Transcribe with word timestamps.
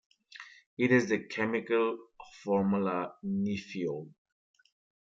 It 0.79 0.89
has 0.89 1.09
the 1.09 1.19
chemical 1.25 1.95
formula 2.43 3.13
NiFeO. 3.23 4.09